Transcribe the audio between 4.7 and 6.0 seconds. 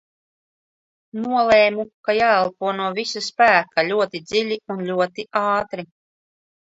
un ļoti ātri.